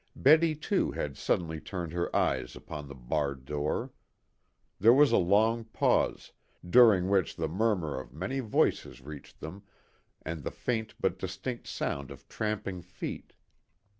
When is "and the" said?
10.23-10.49